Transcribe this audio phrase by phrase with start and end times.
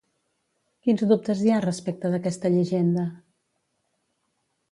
[0.85, 3.03] Quins dubtes hi ha respecte d'aquesta llegenda?